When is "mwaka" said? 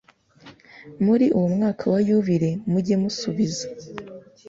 1.55-1.83